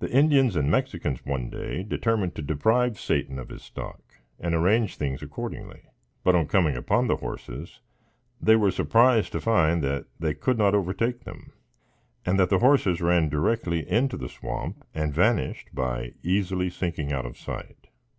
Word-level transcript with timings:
The 0.00 0.10
Indians 0.10 0.56
and 0.56 0.70
Mexicans 0.70 1.24
one 1.24 1.48
day 1.48 1.82
determined 1.82 2.34
to 2.34 2.42
deprive 2.42 3.00
Satan 3.00 3.38
of 3.38 3.48
his 3.48 3.62
stock, 3.62 4.00
and 4.38 4.54
arranged 4.54 4.98
things 4.98 5.22
accordingly; 5.22 5.84
but, 6.22 6.34
on 6.34 6.46
coming 6.48 6.76
upon 6.76 7.06
the 7.06 7.16
horses, 7.16 7.80
they 8.42 8.56
were 8.56 8.70
surprised 8.70 9.32
to 9.32 9.40
find 9.40 9.82
that 9.82 10.04
they 10.20 10.34
could 10.34 10.58
not 10.58 10.74
overtake 10.74 11.24
them, 11.24 11.54
and 12.26 12.38
that 12.38 12.50
the 12.50 12.58
horses 12.58 13.00
ran 13.00 13.30
directly 13.30 13.88
into 13.90 14.18
the 14.18 14.28
swamp 14.28 14.84
and 14.92 15.14
vanished 15.14 15.70
by 15.74 16.12
easily 16.22 16.68
sinking 16.68 17.10
out 17.10 17.24
of 17.24 17.38
sight. 17.38 17.86